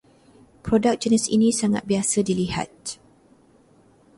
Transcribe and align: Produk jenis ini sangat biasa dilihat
Produk 0.65 0.97
jenis 1.03 1.25
ini 1.35 1.49
sangat 1.59 1.83
biasa 1.89 2.19
dilihat 2.29 2.73